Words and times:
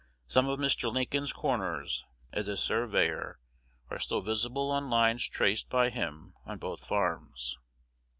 "Some 0.25 0.47
of 0.47 0.57
Mr. 0.59 0.91
Lincoln's 0.91 1.31
corners, 1.31 2.07
as 2.33 2.47
a 2.47 2.57
surveyor, 2.57 3.37
are 3.91 3.99
still 3.99 4.21
visible 4.21 4.71
on 4.71 4.89
lines 4.89 5.29
traced 5.29 5.69
by 5.69 5.91
him 5.91 6.33
on 6.43 6.57
both 6.57 6.83
farms." 6.83 7.59